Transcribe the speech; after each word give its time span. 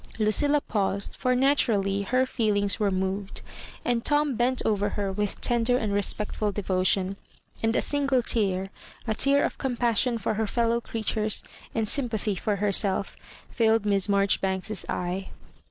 Lucilla 0.17 0.61
paused, 0.61 1.15
for 1.15 1.35
naturally 1.35 2.01
her 2.01 2.25
feelings 2.25 2.79
were 2.79 2.89
moved; 2.89 3.43
and 3.85 4.03
Tom 4.03 4.33
bent 4.33 4.59
over 4.65 4.89
her 4.89 5.11
with 5.11 5.39
tender 5.41 5.77
and 5.77 5.93
respectful 5.93 6.51
devotion; 6.51 7.17
and 7.61 7.75
a 7.75 7.83
single 7.83 8.23
tear— 8.23 8.71
a 9.07 9.13
tear 9.13 9.45
of 9.45 9.59
compassion 9.59 10.17
for 10.17 10.33
her 10.33 10.47
fellow 10.47 10.81
creatures 10.81 11.43
and 11.75 11.87
sym 11.87 12.09
pathy 12.09 12.35
for 12.35 12.55
herself— 12.55 13.15
filled 13.51 13.85
Miss 13.85 14.09
Marjoribanks's 14.09 14.87
eye. 14.89 15.29